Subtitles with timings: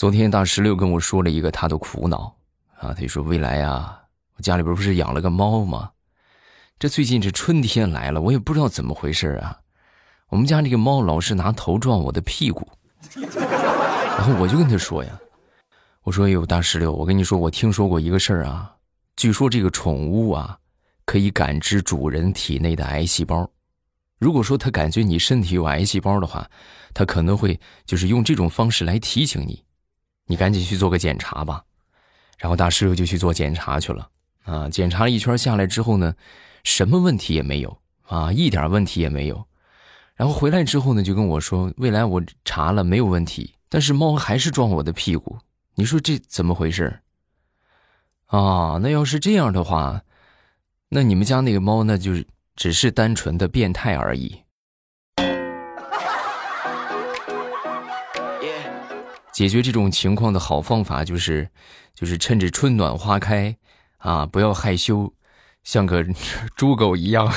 [0.00, 2.34] 昨天大石榴跟我说了一个他的苦恼
[2.78, 4.00] 啊，他就说未来啊，
[4.34, 5.90] 我家里边不是养了个猫吗？
[6.78, 9.60] 这最近这春天来了，我也不知道怎么回事啊，
[10.30, 12.66] 我们家这个猫老是拿头撞我的屁股，
[13.12, 15.20] 然后我就跟他说呀，
[16.04, 18.74] 我说哎呦大石榴，我跟你说，我听说过一个事儿啊，
[19.16, 20.58] 据说这个宠物啊，
[21.04, 23.46] 可以感知主人体内的癌细胞。
[24.18, 26.50] 如果说他感觉你身体有癌细胞的话，
[26.94, 29.62] 他可能会就是用这种方式来提醒你，
[30.30, 31.64] 你赶紧去做个检查吧。
[32.38, 34.08] 然后大师傅就去做检查去了
[34.44, 36.14] 啊，检查了一圈下来之后呢，
[36.62, 39.44] 什么问题也没有啊，一点问题也没有。
[40.14, 45.36] 然后回来之后呢，就跟我说，未来我查了没有问题，但是猫还是撞我的屁股，
[45.74, 47.00] 你说这怎么回事？
[48.26, 50.02] 啊，那要是这样的话，
[50.88, 52.24] 那你们家那个猫那就是。
[52.56, 54.42] 只是单纯的变态而已。
[59.40, 61.48] 解决这种情况的好方法就是，
[61.94, 63.56] 就是趁着春暖花开，
[63.96, 65.14] 啊，不要害羞，
[65.64, 66.04] 像个
[66.54, 67.32] 猪狗一样。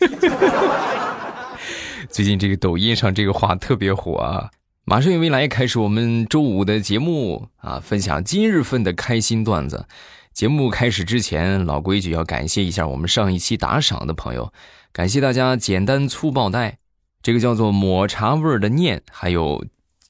[2.08, 4.48] 最近这个抖音上这个话特别火啊！
[4.86, 9.86] 马上有未来开始我们周五的节目啊，分享今日份的开心段子。
[10.32, 14.54] 节目开始之前，老规矩要感谢一下我们上一期打赏的朋友，
[14.90, 16.78] 感谢大家简单粗暴带，
[17.22, 19.66] 这个叫做抹茶味儿的念，还有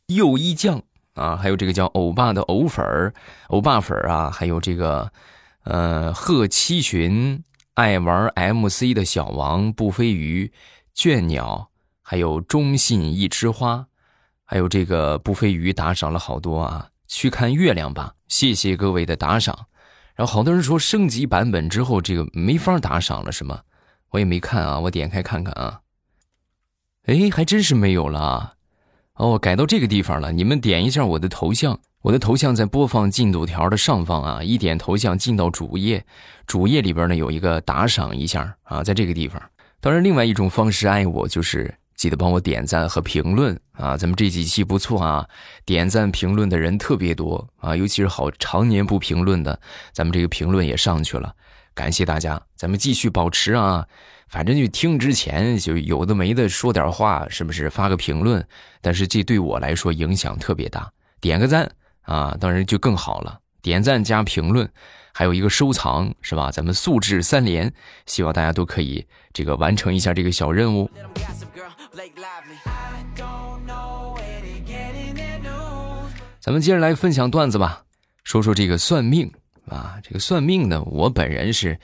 [0.06, 0.83] 右一酱
[1.14, 3.12] 啊，还有这个叫欧巴的欧粉儿、
[3.48, 5.12] 欧巴粉儿啊，还有这个
[5.64, 7.42] 呃贺七旬
[7.74, 10.52] 爱玩 MC 的小王不飞鱼
[10.96, 13.86] 倦鸟，还有中信一枝花，
[14.44, 19.66] 还有这个不飞鱼打赏了好多啊，去看月亮吧，谢谢各位的打赏。
[20.14, 23.62] 然后好多人说升级版本之后这个没法打赏了，是吗？
[24.10, 25.80] 我也没看啊，我点开看看啊。
[27.04, 28.54] 哎，还真是没有了。
[29.16, 30.32] 哦，改到这个地方了。
[30.32, 34.42] 你们点一下我的头像，我的头像在播放进度条的上方啊。
[34.42, 36.04] 一点头像进到主页，
[36.46, 39.41] 主页里边呢有一个打赏一下啊，在这个地方。
[39.80, 41.75] 当然，另外一种方式爱我就是。
[41.94, 43.97] 记得帮我点赞和评论啊！
[43.97, 45.28] 咱们这几期不错啊，
[45.64, 49.60] 点赞评论的人特别多啊，尤其是好常年不评论的，
[49.92, 51.32] 咱们这个评论也上去了，
[51.75, 52.42] 感谢大家！
[52.56, 53.87] 咱们继续保持啊，
[54.32, 58.43] 反正就听之前就有的没的说点话，是不是发个评论？
[58.81, 61.70] 但是这对我来说影响特别大，点个赞
[62.00, 63.38] 啊，当然就更好了。
[63.60, 64.66] 点赞加评论，
[65.12, 66.50] 还有一个收藏，是吧？
[66.50, 67.70] 咱们素质三连，
[68.06, 70.91] 希望大家都可以这个完成一下这个小任务。
[76.41, 77.84] 咱们接着来分享段子吧，
[78.25, 79.31] 说说这个算命
[79.69, 81.78] 啊，这个算命呢，我本人是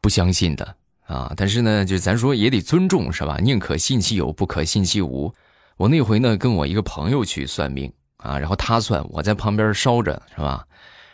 [0.00, 0.76] 不相信的
[1.06, 3.38] 啊，但是呢，就咱说也得尊重，是吧？
[3.42, 5.34] 宁可信其有，不可信其无。
[5.76, 10.64] 我那回呢，跟我一个朋友去算命啊，然后他算，我在旁边烧着，是吧？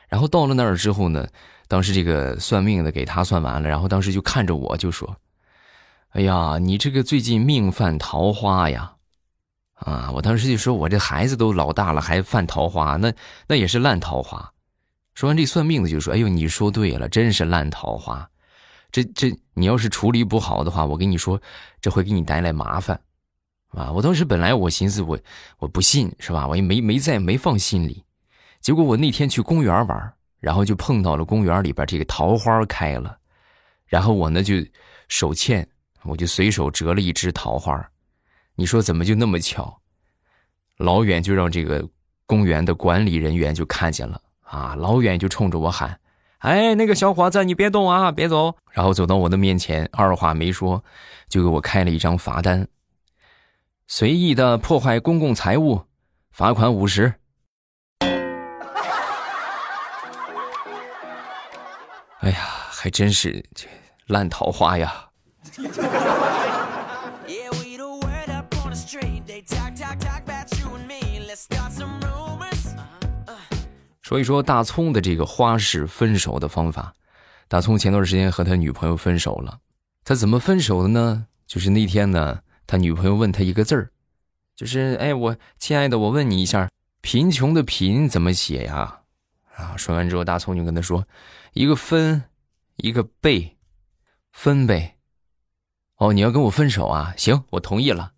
[0.08, 1.26] 然后到了那儿之后呢，
[1.66, 5.16] 当时这个算命的给他算完了，然后当时就看着我就说。
[6.10, 8.94] 哎呀，你这个最近命犯桃花呀，
[9.74, 10.10] 啊！
[10.14, 13.12] 我当时就说，我这孩子都老大了，还犯桃花，那
[13.46, 14.50] 那也是烂桃花。
[15.14, 18.28] 说完这算命的就说：“哎呦，你说对了，真是烂桃花。
[18.90, 21.40] 这这，你要是处理不好的话，我跟你说，
[21.80, 23.00] 这会给你带来麻烦，
[23.68, 25.18] 啊！”我当时本来我寻思我
[25.58, 26.46] 我不信是吧？
[26.46, 28.04] 我也没没在没放心里。
[28.60, 33.18] 结果我那天去公园玩，然后就碰到了公园里边这个桃花开了，
[33.86, 34.54] 然后我呢就
[35.08, 35.68] 手欠。
[36.04, 37.86] 我就随手折了一枝桃花，
[38.54, 39.78] 你说怎么就那么巧？
[40.76, 41.86] 老远就让这个
[42.24, 44.76] 公园的管理人员就看见了啊！
[44.76, 45.98] 老远就冲着我喊
[46.38, 50.84] ：“哎，那个小伙子，你别动啊，别走！”然后走到我的面前，二话没说，
[51.28, 52.68] 就给我开了一张罚单：
[53.88, 55.82] 随意的破坏公共财物，
[56.30, 57.14] 罚款五十。
[62.20, 62.36] 哎呀，
[62.70, 63.66] 还真是这
[64.06, 65.08] 烂桃花呀！
[74.08, 76.94] 说一说大葱的这个花式分手的方法。
[77.46, 79.58] 大葱前段时间和他女朋友分手了，
[80.02, 81.26] 他怎么分手的呢？
[81.46, 83.90] 就是那天呢，他女朋友问他一个字儿，
[84.56, 86.70] 就是哎，我亲爱的，我问你一下，
[87.02, 89.00] 贫穷的贫怎么写呀？
[89.54, 91.06] 啊，说完之后，大葱就跟他说，
[91.52, 92.24] 一个分，
[92.76, 93.58] 一个贝，
[94.32, 94.96] 分呗。
[95.96, 97.12] 哦，你要跟我分手啊？
[97.18, 98.12] 行，我同意了。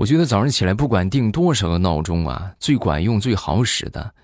[0.00, 4.14] 我觉得早上起来不管定多少个闹钟啊，最管用、最好使的，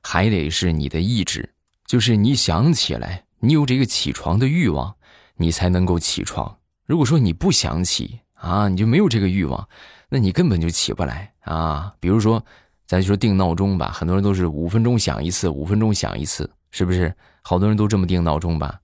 [0.00, 1.52] 还得是你的意志。
[1.84, 4.94] 就是你想起来，你有这个起床的欲望，
[5.38, 9.68] 你才能够起床如果说你不想起啊，你就没有这个欲望，
[10.08, 11.92] 那你根本就起不来啊。
[11.98, 12.40] 比如说，
[12.86, 17.12] 咱就说定闹钟吧，很多人都是五分钟响一次，五分钟响一次，是不是？
[17.42, 18.78] 好多人都这么定闹钟吧？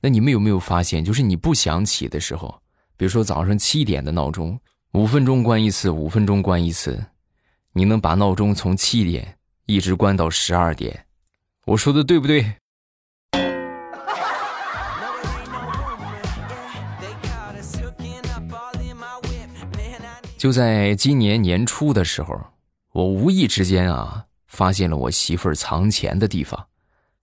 [0.00, 2.62] 那你们有没有发现，就是你不想起的时候，
[2.96, 4.56] 比如说早上七点的闹钟，
[4.92, 7.06] 五分钟关一次，五分钟关一次，
[7.74, 11.06] 你能把闹钟从七点一直关到十二点？
[11.66, 12.56] 我说的对不对？
[20.36, 22.40] 就在今年年初的时候，
[22.90, 26.66] 我无意之间啊，发现了我媳妇儿藏钱的地方，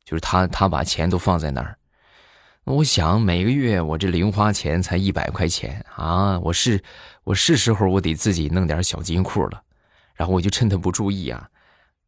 [0.05, 1.77] 就是她她把钱都放在那儿。
[2.63, 6.83] 我想每个月我这零花钱才一百块钱啊，我是
[7.27, 9.61] 我是时候我得自己弄点小金库了。
[10.15, 11.49] 然后我就趁他不注意啊，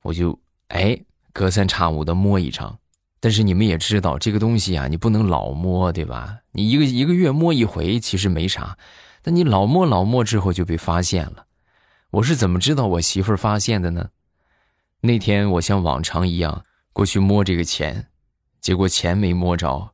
[0.01, 0.39] 我就
[0.69, 0.97] 哎
[1.33, 2.79] 隔三差五的摸一张。
[3.19, 6.39] 但是你们也知道这个东西啊，你不能老摸，对吧？
[6.53, 8.77] 你一个一个月摸一回其实没啥。
[9.21, 11.47] 但你老摸老摸之后就被发现了，
[12.11, 14.11] 我是怎么知道我媳妇儿发现的呢？
[15.01, 16.63] 那天我像往常一样
[16.93, 18.07] 过去摸这个钱，
[18.61, 19.91] 结果钱没摸着，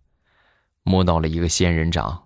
[0.84, 2.25] 摸到了一个仙人掌。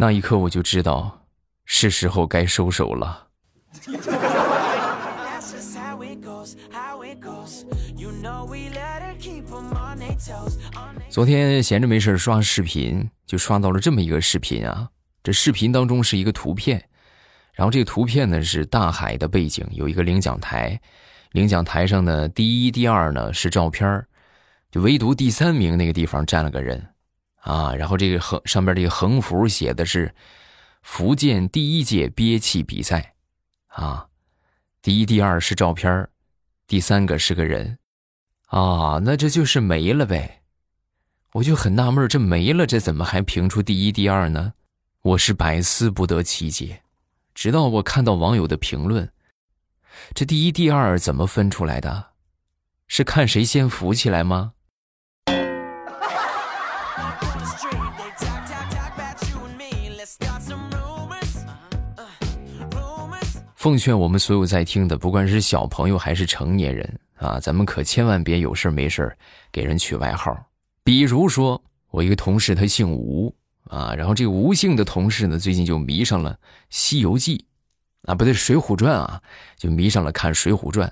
[0.00, 1.26] 那一刻我就知道，
[1.64, 3.26] 是时候该收手了。
[11.10, 14.88] 昨天闲着没事刷视频，就刷到了这么一个视频啊。
[15.24, 16.88] 这视频当中是一个图片，
[17.52, 20.80] 然后这个图片呢是大海的背景，有一个领奖台，
[21.32, 24.06] 领奖台上呢第一、第二呢是照片
[24.70, 26.86] 就唯独第三名那个地方站了个人，
[27.40, 30.14] 啊，然后这个横上边这个横幅写的是
[30.82, 33.14] 福建第一届憋气比赛，
[33.68, 34.08] 啊，
[34.82, 36.08] 第一、第二是照片
[36.66, 37.78] 第三个是个人，
[38.46, 40.42] 啊，那这就是没了呗。
[41.32, 44.54] 我就很纳闷，这没了，这怎么还评出第一、第二呢？
[45.02, 46.82] 我是百思不得其解。
[47.34, 49.12] 直到我看到网友的评论，
[50.14, 52.08] 这第一、第二怎么分出来的？
[52.88, 54.54] 是看谁先浮起来吗？
[63.58, 69.12] 奉劝我们所有在听的，不管是小朋友还是成年人啊，咱们可千万别有事没事
[69.50, 70.46] 给人取外号。
[70.84, 71.60] 比如说，
[71.90, 73.34] 我一个同事他姓吴
[73.64, 76.34] 啊，然后这个吴姓的同事呢，最近就迷上了
[76.70, 77.44] 《西游记》，
[78.08, 79.20] 啊，不对，《水浒传》啊，
[79.56, 80.88] 就迷上了看《水浒传》。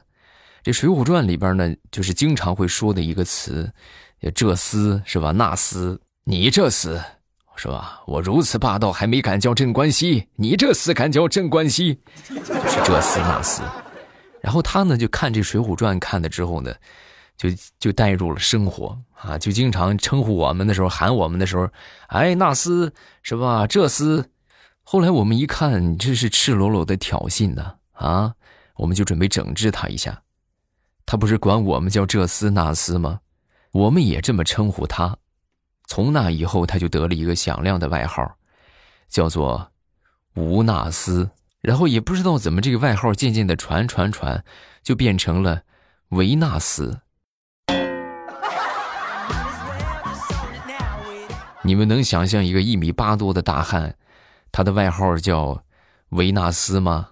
[0.65, 3.73] 这《水浒传》里边呢，就是经常会说的一个词，
[4.35, 5.31] 这厮是吧？
[5.31, 7.01] 那厮，你这厮
[7.57, 8.03] 是吧？
[8.07, 11.99] 我如此霸道，还没敢叫镇关西，你这厮敢叫镇关西？
[12.29, 13.63] 这厮那厮。
[14.41, 16.73] 然后他呢，就看这《水浒传》看了之后呢。
[17.39, 21.69] 就就带入了生活啊，就经常称呼我们的时候喊我们的时候，
[22.07, 22.91] 哎，那厮
[23.23, 23.67] 是吧？
[23.67, 24.25] 这厮，
[24.83, 28.33] 后来我们一看，这是赤裸裸的挑衅呢啊！
[28.77, 30.23] 我们就准备整治他一下。
[31.05, 33.21] 他不是管我们叫这厮那厮吗？
[33.73, 35.19] 我们也这么称呼他。
[35.87, 38.37] 从那以后，他就得了一个响亮的外号，
[39.09, 39.71] 叫做
[40.35, 41.31] 吴纳斯。
[41.61, 44.45] 然后也不知道怎么，这个外号渐渐的传传传，
[44.83, 45.63] 就变成了
[46.11, 47.01] 维纳斯。
[51.63, 53.97] 你们能想象一个一米八多的大汉，
[54.53, 55.65] 他的外号叫
[56.11, 57.09] 维纳斯吗？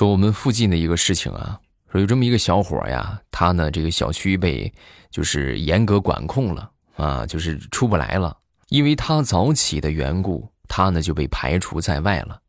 [0.00, 1.60] 说我们附近的一个事情啊，
[1.92, 4.72] 说有这么一个小伙呀，他呢这个小区被
[5.10, 8.34] 就是严格管控了啊，就是出不来了，
[8.70, 12.40] 因为他早起的缘故，他呢就被排除在外了，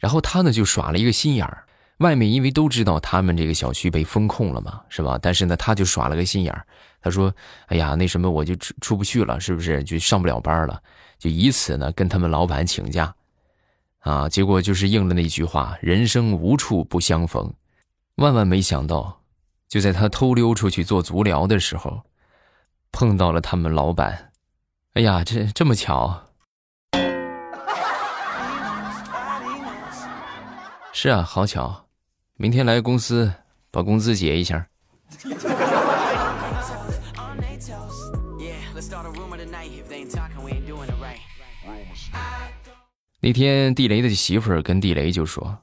[0.00, 1.64] 然后他呢就耍了一个心眼儿。
[1.98, 5.16] 外面因为都知道他们这个小区被封控了嘛，是吧？
[5.22, 6.66] 但是呢，他就耍了个心眼儿，
[7.00, 7.32] 他说
[7.70, 9.84] ：“哎呀，那什么，我就出出不去了，是不是？
[9.84, 10.82] 就上不了班了，
[11.20, 13.14] 就以此呢跟他们老板请假，
[14.00, 17.52] 啊，结果就是应了那句话：人生无处不相逢。
[18.16, 19.22] 万万没想到，
[19.68, 22.02] 就在他偷溜出去做足疗的时候，
[22.92, 24.32] 碰到了他们老板。
[24.94, 26.26] 哎呀，这这么巧？
[30.92, 31.86] 是啊，好巧。”
[32.36, 33.30] 明天来公司
[33.70, 34.66] 把工资结一下。
[43.20, 45.58] 那天地雷的媳妇儿跟地雷就说：“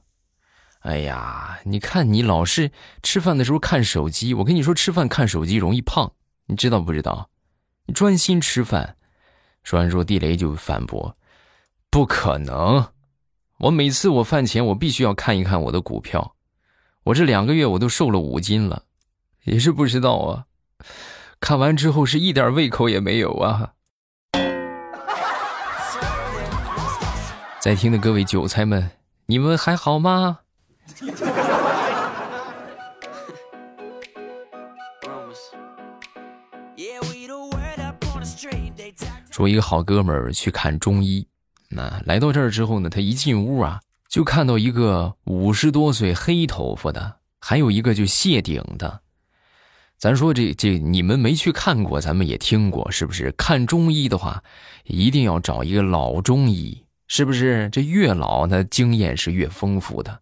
[0.80, 2.70] 哎呀，你看你老是
[3.02, 6.12] 吃饭的时候看手机，我跟你说吃饭看手机容易胖，
[6.46, 7.30] 你知道不知道？
[7.92, 8.96] 专心吃饭。”
[9.64, 11.16] 说完之后，地雷就反驳
[11.90, 12.88] ：“不可能，
[13.58, 16.36] 我每次我饭前我必须要看一看我的股票。”
[17.04, 18.84] 我这两个月我都瘦了五斤了，
[19.44, 20.44] 也是不知道啊。
[21.40, 23.72] 看完之后是一点胃口也没有啊。
[27.68, 28.90] 在听的各位韭菜们，
[29.26, 30.38] 你们还好吗？
[39.30, 41.28] 说一个好哥们儿去看中医，
[41.68, 49.02] 那来到这儿之后呢，他一进屋啊，就看到一个五十多岁黑头发的，还有一个就谢顶的。
[49.98, 53.30] 咱说这这你们没去看过，咱们也听过，是不是？
[53.32, 54.42] 看中医的话，
[54.84, 57.68] 一定要找一个老中医，是不是？
[57.70, 60.20] 这越老，那经验是越丰富的。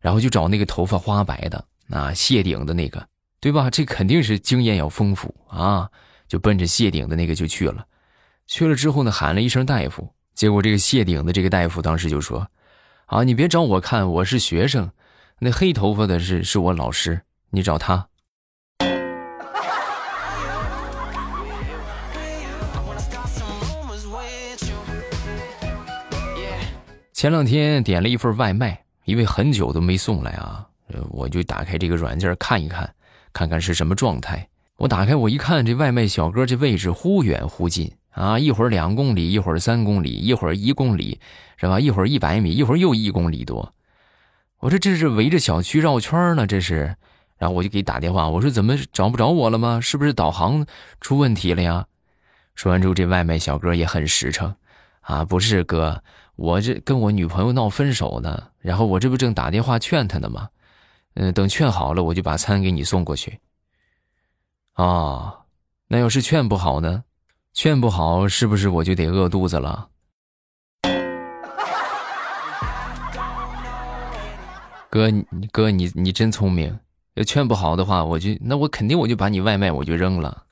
[0.00, 3.08] 然后就找那个头发花白的，啊，谢顶的那个，
[3.40, 3.68] 对吧？
[3.70, 5.90] 这肯定是经验要丰富啊，
[6.28, 7.86] 就奔着谢顶的那个就去了。
[8.46, 12.48] 去了之后呢，喊了一声大夫，结果这个谢顶的这个大夫当时就说
[13.06, 14.90] ：“啊，你别找我看，我是学生，
[15.40, 18.08] 那黑头发的是是我老师，你找他。”
[27.18, 30.64] 前两天点了一份外卖，因为很久都没送来啊，
[31.10, 32.88] 我就打开这个软件看一看，
[33.32, 34.48] 看看是什么状态。
[34.76, 37.92] 我打开我一看，这外卖小哥这位置忽远忽近。
[38.10, 41.18] 啊，一会儿两公里，一会儿三公里，一会儿一公里，
[41.56, 41.80] 是吧？
[41.80, 43.74] 一会儿一百米，一会儿又一公里多。
[44.60, 46.94] 我说这是围着小区绕圈呢，这是。
[47.36, 49.80] 然后我就给打电话，我说怎么找不着我了吗？
[49.80, 50.64] 是不是导航
[51.00, 51.84] 出问题了呀？
[52.54, 54.54] 说完之后，这外卖小哥也很实诚，
[55.00, 56.00] 啊，不是哥，
[56.38, 60.48] 我这跟我女朋友闹分手呢，然后我这不正打电话劝她呢吗？
[61.14, 63.40] 嗯，等劝好了，我就把餐给你送过去。
[64.74, 65.36] 啊，
[65.88, 67.02] 那要是劝不好呢？
[67.52, 69.88] 劝不好，是不是我就得饿肚子了？
[74.88, 76.78] 哥，你哥，你你真聪明。
[77.14, 80.44] 要劝不好的话，我就那我肯定我就把你外卖我就扔了。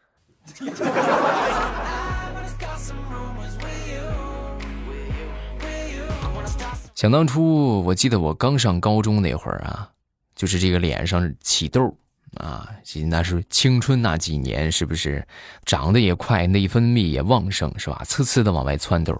[6.97, 9.91] 想当初，我记得我刚上高中那会儿啊，
[10.35, 11.97] 就是这个脸上起痘。
[12.39, 12.69] 啊，
[13.09, 15.27] 那是青春那几年，是不是
[15.65, 18.03] 长得也快，内分泌也旺盛，是吧？
[18.05, 19.19] 呲呲的往外窜痘。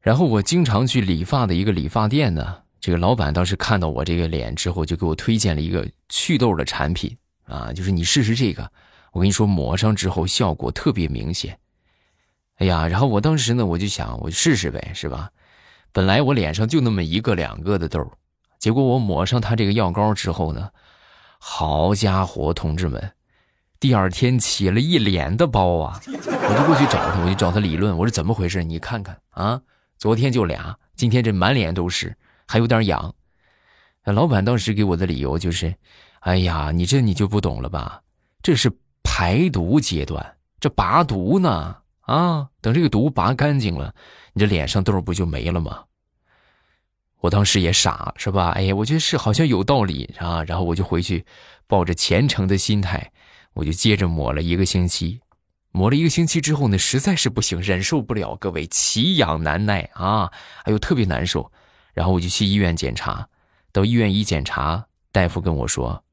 [0.00, 8.68] 然后我经常去理发的一个理发店呢，这个老板当时看到我这个脸之后，就给我推荐了一个祛痘的产品啊，就是你试试这个，
[9.12, 11.56] 我跟你说，抹上之后效果特别明显。
[12.56, 15.30] 哎呀，然后我当时呢，我就想，我试试呗，是吧？
[15.94, 18.04] 本来我脸上就那么一个两个的痘，
[18.58, 20.68] 结果我抹上他这个药膏之后呢。
[21.38, 23.12] 好家伙，同志们，
[23.78, 26.00] 第二天起了一脸的包啊！
[26.04, 28.64] 我就过去找他，我就找他理论，我说怎么回事？
[28.64, 29.62] 你看看啊，
[29.96, 32.16] 昨天就俩，今天这满脸都是，
[32.48, 33.14] 还有点痒。
[34.02, 35.72] 老板当时给我的理由就是：
[36.20, 38.02] 哎呀，你这你就不懂了吧？
[38.42, 38.68] 这是
[39.04, 42.48] 排毒阶段，这拔毒呢啊！
[42.60, 43.94] 等这个毒拔干净了，
[44.34, 45.84] 你这脸上痘不就没了吗？
[47.20, 48.50] 我当时也傻，是吧？
[48.50, 50.44] 哎呀，我觉得是好像有道理啊。
[50.44, 51.24] 然后我就回去，
[51.66, 53.12] 抱着虔诚的心态，
[53.54, 55.20] 我就接着抹了一个星期。
[55.70, 60.30] 抹了一个星期之后呢，实在是不行，忍受不了，各位奇痒难耐啊，
[60.64, 61.50] 哎呦特别难受。
[61.94, 63.28] 然后我就去医院检查，
[63.72, 66.04] 到医院一检查，大夫跟我说：“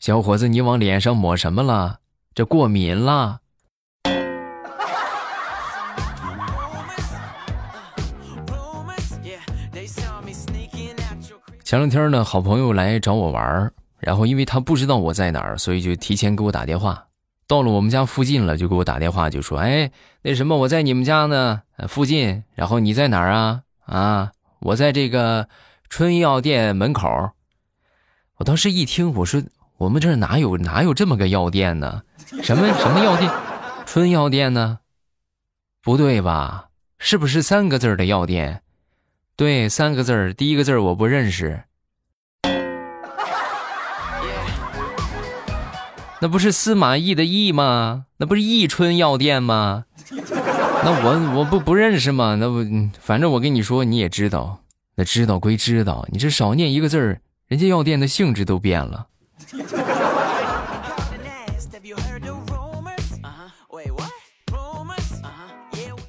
[0.00, 2.00] 小伙子，你往脸上抹什么了？
[2.34, 3.40] 这过敏了。”
[11.64, 17.06] 前两天呢，好朋友来找我玩然后因为他不知道我在哪儿，所以就提前给我打电话。
[17.46, 19.90] 到了我们家附近了，就给我打电话，就说：“哎，
[20.20, 22.44] 那什么，我在你们家呢，附近。
[22.54, 23.62] 然后你在哪儿啊？
[23.86, 25.48] 啊，我在这个
[25.88, 27.08] 春药店门口。”
[28.36, 29.42] 我当时一听，我说
[29.78, 32.02] ：“我们这儿哪有哪有这么个药店呢？
[32.42, 33.32] 什么什么药店？
[33.86, 34.80] 春药店呢？
[35.82, 36.66] 不对吧？
[36.98, 38.60] 是不是三个字的药店？”
[39.36, 41.64] 对，三个字儿，第一个字儿我不认识。
[46.20, 48.06] 那不是司马懿的懿吗？
[48.18, 49.86] 那不是宜春药店吗？
[50.84, 52.36] 那我我不不认识吗？
[52.38, 52.64] 那不，
[53.00, 54.60] 反正我跟你说，你也知道。
[54.94, 59.08] 那知道归知道，你这少念一个字儿，人家药店的性质都变了。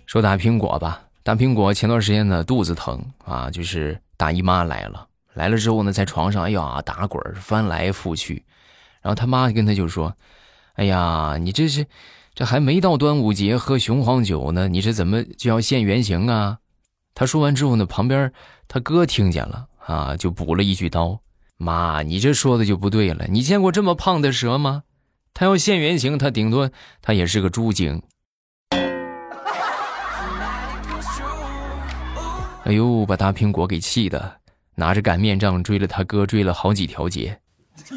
[0.06, 1.05] 说打苹果吧。
[1.26, 8.46] 大苹果前段时间呢肚子疼啊，就是大姨妈来了，来了之后呢在床上哎呀打滚翻来覆去，
[9.02, 10.16] 然后他妈跟他就说
[10.78, 11.88] ：“哎呀，你这是
[12.36, 16.60] 这还没到端午节喝雄黄酒呢，你这怎么就要现原形啊？”
[17.16, 18.32] 他说完之后呢，旁边
[18.68, 21.20] 他哥听见了啊，就补了一句刀
[21.58, 23.26] ：“妈，你这说的就不对了。
[23.30, 24.84] 你见过这么胖的蛇吗？
[25.34, 26.70] 它要现原形，它顶多
[27.02, 28.04] 它也是个猪精。
[32.66, 34.38] 哎呦，把大苹果给气的，
[34.74, 37.40] 拿着擀面杖追了他哥，追了好几条街。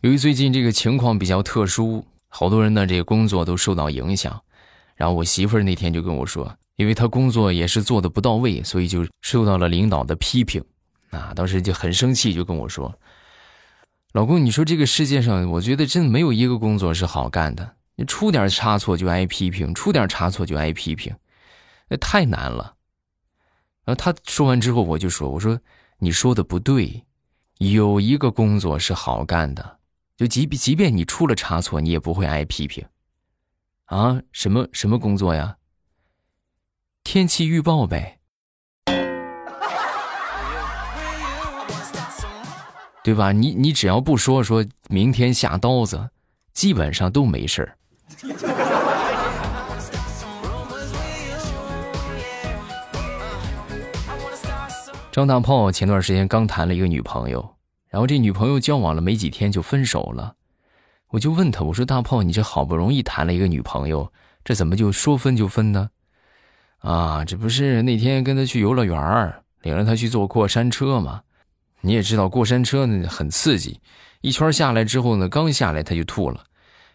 [0.00, 4.42] 由于最近这个情况比较特殊，好多人呢这个工作都受到影响。
[4.96, 10.60] 然后我媳妇儿那天就跟我说，因为她工作也是做的不到位，所以就受到了领导的批评。
[11.10, 12.92] 啊，当时就很生气，就跟我说
[14.12, 17.76] ：“老公，你说这个世界上，我觉得真没有一个工作是好干的。
[17.94, 21.14] 你出点差错就挨批评，出点差错就挨批评，
[21.88, 22.74] 那太难了。”
[23.84, 25.60] 然后他说完之后，我就说：“我说
[25.98, 27.04] 你说的不对，
[27.58, 29.78] 有一个工作是好干的。”
[30.16, 32.84] 就即便即便你出了差错，你也不会挨批评，
[33.86, 34.20] 啊？
[34.32, 35.56] 什么什么工作呀？
[37.04, 38.19] 天气预报呗，
[43.10, 43.32] 对吧？
[43.32, 46.10] 你你只要不说说明天下刀子，
[46.52, 47.76] 基本上都没事儿。
[55.10, 57.56] 张大炮前段时间刚谈了一个女朋友。
[57.88, 60.36] 然后这女朋友交往了没几天就分手了，
[61.08, 64.12] 我就问他，我说大炮，你这好不容易谈了一个女朋友，
[64.44, 65.90] 这怎么就说分就分呢？
[66.78, 71.22] 啊，这不是那天跟他去游乐园领着他去坐过山车吗？
[71.82, 73.80] 你也知道过山车呢很刺激，
[74.20, 76.44] 一圈下来之后呢，刚下来他就吐了，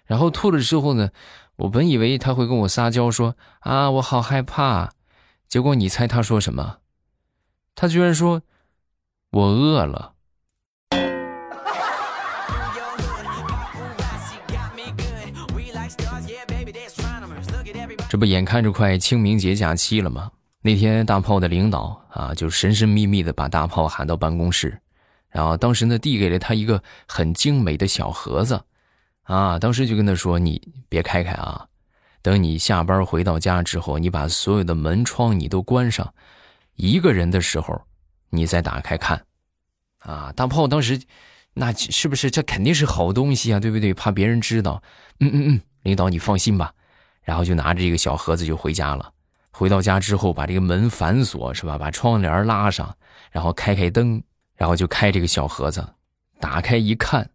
[0.05, 1.09] 然后吐了之后呢，
[1.55, 4.91] 我本以为他会跟我撒娇说啊我好害怕，
[5.47, 6.77] 结果你猜他说什么？
[7.73, 8.41] 他居然说，
[9.31, 10.13] 我饿了。
[18.07, 20.31] 这不眼看着快清明节假期了吗？
[20.61, 24.79] 那天大炮的领导啊，就神神秘秘的把大炮喊到办公室，
[25.29, 28.63] 然后当时呢递给了他一个很精美的小盒子，
[29.23, 31.67] 啊，当时就跟他说：“你别开开啊，
[32.21, 36.13] 等你下班回到家之后，你把所有的门窗你都关上，
[36.75, 37.81] 一个人的时候，
[38.29, 39.25] 你再打开看。”
[39.99, 41.01] 啊，大炮当时，
[41.53, 43.59] 那是不是这肯定是好东西啊？
[43.59, 43.93] 对不对？
[43.93, 44.81] 怕别人知道。
[45.19, 46.71] 嗯嗯嗯，领导你放心吧。
[47.23, 49.11] 然后就拿着这个小盒子就回家了。
[49.57, 51.77] 回到家之后，把这个门反锁，是吧？
[51.77, 52.97] 把窗帘拉上，
[53.31, 54.21] 然后开开灯，
[54.55, 55.93] 然后就开这个小盒子，
[56.41, 57.29] 打开一看，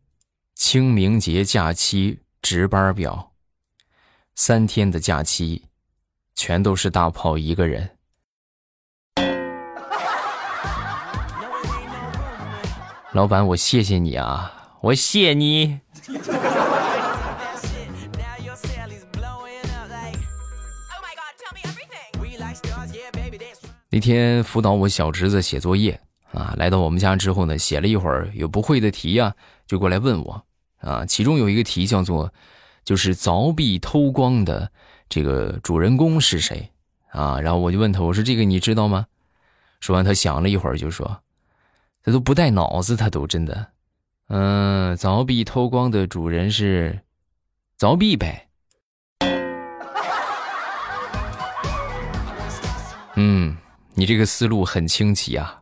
[0.53, 3.33] 清明节假期值班表，
[4.35, 5.65] 三天的假期，
[6.35, 7.97] 全都是大炮一个人。
[13.13, 15.81] 老板，我谢谢你啊，我谢你。
[23.93, 26.01] 那天辅导我小侄子写作业
[26.33, 29.35] 啊，来到我们家之后呢，写了一会儿，有不会的题呀，
[29.67, 30.45] 就过来问我
[30.79, 31.05] 啊。
[31.05, 32.33] 其中有一个题叫做，
[32.85, 34.71] 就是凿壁偷光的
[35.09, 36.71] 这个主人公是谁
[37.11, 37.41] 啊？
[37.41, 39.07] 然后我就问他，我说这个你知道吗？
[39.81, 41.23] 说完他想了一会儿就说，
[42.05, 43.73] 他都不带脑子，他都真的，
[44.29, 47.01] 嗯，凿壁偷光的主人是
[47.77, 48.47] 凿壁呗。
[53.17, 53.50] 嗯。
[54.01, 55.61] 你这个思路很清奇啊！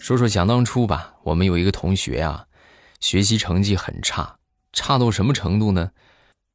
[0.00, 2.46] 说说想当初吧，我们有一个同学啊，
[2.98, 4.38] 学习成绩很差，
[4.72, 5.92] 差到什么程度呢？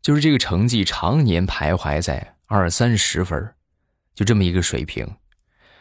[0.01, 3.53] 就是这个成绩常年徘徊在二三十分，
[4.13, 5.09] 就这么一个水平。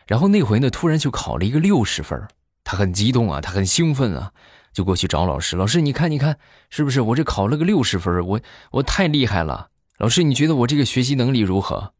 [0.07, 2.29] 然后那回呢，突然就考了一个六十分，
[2.63, 4.33] 他很激动啊，他很兴奋啊。
[4.73, 6.39] 就过去找老师，老师，你看，你看，
[6.71, 8.27] 是不是我这考了个六十分？
[8.27, 9.69] 我我太厉害了！
[9.99, 11.93] 老师，你觉得我这个学习能力如何？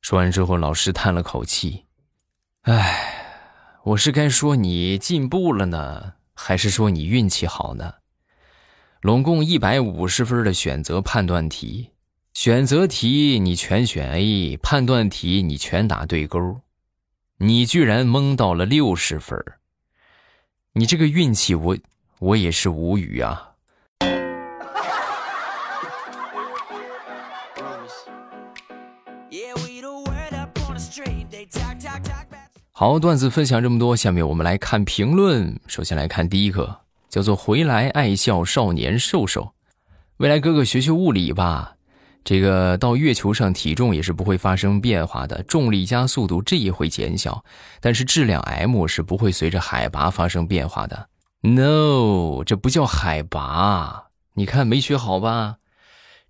[0.00, 1.84] 说完之后，老师叹了口气
[2.62, 7.94] ：“哎，我是该说你进步了呢，还是说你运气好呢？
[9.00, 11.90] 拢共一百五十分的选择判断题，
[12.32, 16.60] 选择题你全选 A，判断题你全打对勾，
[17.38, 19.36] 你居然蒙到了六十分。”
[20.74, 21.76] 你这个运气，我
[22.18, 23.50] 我也是无语啊！
[32.70, 35.60] 好，段子分享这么多，下面我们来看评论。
[35.66, 36.80] 首先来看第一个，
[37.10, 39.52] 叫做“回来爱笑少年瘦瘦”，
[40.16, 41.76] 未来哥哥学学物理吧。
[42.24, 47.44] 这个到月球上，体重也是不会发生变化的，重力加速度这也会减小，
[47.80, 51.08] 但是质量 m 是不会随着海拔发生变化的。
[51.40, 54.04] No，这不叫海拔，
[54.34, 55.56] 你看没学好吧？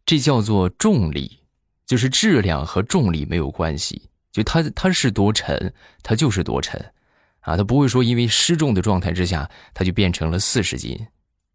[0.06, 1.40] 这叫做重力，
[1.86, 6.92] 就是质量和重力没有关系，就它它是多沉，它就是多沉，
[7.40, 11.06] 啊，它不会说因为失重的状态之下，它就变成了四十斤。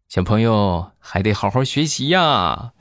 [0.08, 2.72] 小朋友还得好好学习呀。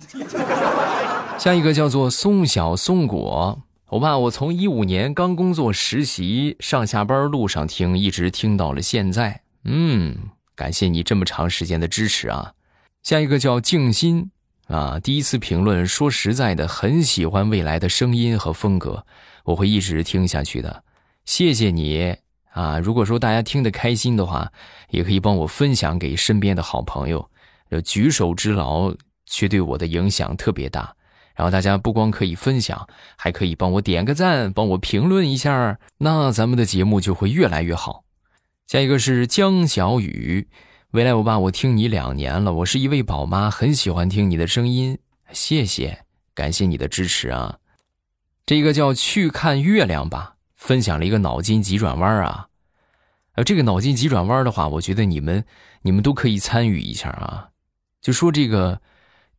[1.38, 9.42] 下一个叫做松小松果，欧巴，我从一五年刚工作实习，上下班路上听，一直听到了现在。
[9.64, 10.18] 嗯，
[10.56, 12.54] 感谢你这么长时间的支持啊。
[13.04, 14.32] 下一个叫静心。
[14.68, 19.06] 啊，第一次评论，说实在的，很喜欢未来的声音和风格，
[19.46, 20.84] 我会一直听下去的。
[21.24, 22.18] 谢谢你
[22.52, 22.78] 啊！
[22.78, 24.52] 如果说大家听得开心的话，
[24.90, 27.30] 也可以帮我分享给身边的好朋友。
[27.86, 28.94] 举手之劳
[29.26, 30.94] 却对我的影响特别大。
[31.38, 38.04] 然后大家不光可以分享，还可以帮我点个赞，帮我评论一下，那咱们的节目就会越来越好。
[38.66, 40.50] 下一个是江小雨。
[40.92, 44.98] 未来欧巴，我听你两年了，我是一位宝妈，很喜欢听你的声音，
[45.32, 47.58] 谢谢，感谢你的支持啊。
[48.46, 52.48] 这个叫去看月亮吧，分享了一个脑筋急转弯啊。
[53.34, 55.46] 呃，这个脑筋急转弯的话，我觉得你们
[55.82, 57.50] 你们都可以参与一下啊。
[58.02, 58.82] 就说这个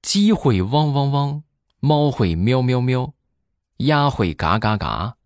[0.03, 1.43] 机会汪汪汪，
[1.81, 3.15] 猫会喵喵喵，
[3.79, 5.17] 鸭会嘎嘎嘎。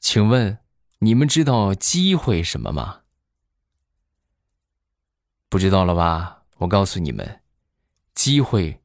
[0.00, 0.58] 请问
[1.00, 3.00] 你们知道鸡会什么吗？
[5.50, 6.44] 不知道了吧？
[6.56, 7.42] 我告诉你们，
[8.14, 8.80] 机会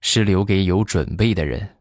[0.00, 1.76] 是留给有准备的人。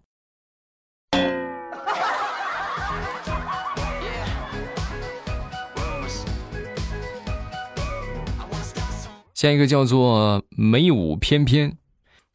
[9.33, 11.77] 下一个叫做美舞翩翩，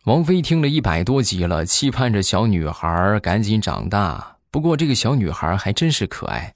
[0.09, 4.39] 王菲听了一百多集了，期盼着小女孩赶紧长大。
[4.51, 6.55] 不过这个小女孩还真是可爱，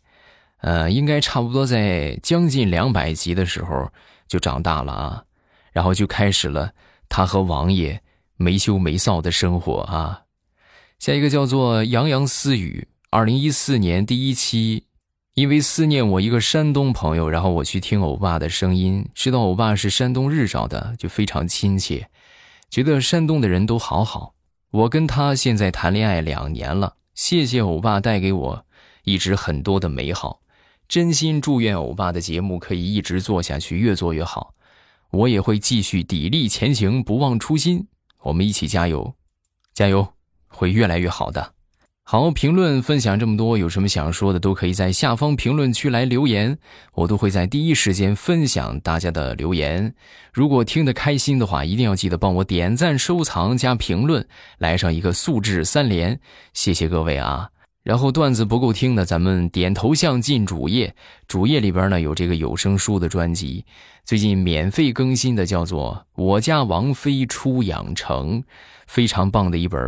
[0.62, 3.90] 呃，应该差不多在将近两百集的时候
[4.26, 5.24] 就长大了啊。
[5.70, 6.72] 然后就开始了
[7.10, 8.00] 他和王爷
[8.38, 10.22] 没羞没臊的生活啊！
[10.98, 14.84] 下一个叫做洋洋私语，二零一四年第一期，
[15.34, 22.08] 因为思念我一个山东朋友，然后我去听欧巴的声音，知道欧巴是山东日照的，就非常亲切，
[22.72, 24.34] 觉得山东的人都好好。
[24.70, 28.64] 我跟他现在谈恋爱两年了，谢谢欧巴带给我
[29.04, 30.40] 一直很多的美好，
[30.88, 34.54] 真心祝愿欧巴的节目可以一直做下去，越做越好。
[35.10, 37.88] 我也会继续砥砺前行，不忘初心。
[38.22, 39.16] 我们一起加油，
[39.74, 40.14] 加油，
[40.48, 41.52] 会越来越好的。
[42.04, 46.58] 好，评论分享这么多，有什么想说的，都可以在下方评论区来留言，
[46.94, 49.94] 我都会在第一时间分享大家的留言。
[50.32, 54.26] 如果听得开心的话，一定要记得帮我点赞、收藏、加评论，
[54.58, 56.18] 来上一个素质三连，
[56.52, 57.48] 谢谢各位啊！
[57.84, 60.94] 然后段子不够听的，咱们点头像进主页，
[61.28, 63.64] 主页里边呢有这个有声书的专辑，
[64.04, 68.42] 最近免费更新的叫做《我家王妃出养成》，
[68.86, 69.80] 非常棒的一本，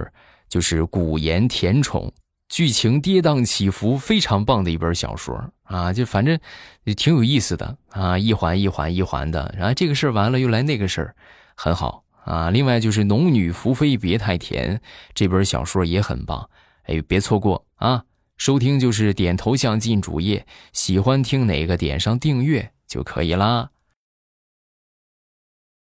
[0.54, 2.12] 就是古言甜宠，
[2.48, 6.38] 剧情跌宕起伏，非常棒的一本小说啊，就反正
[6.84, 11.16] 也挺有意思的啊，一环一环一环的，然后这个事儿完了又来那个事儿，
[11.56, 12.50] 很好啊。
[12.50, 14.76] 另外就是《农女福妃别太甜》
[15.12, 16.48] 这本小说也很棒。
[16.84, 18.04] 哎，别错过啊！
[18.36, 23.70] 收听就是点头像进主页，喜欢听哪个点上订阅就可以啦。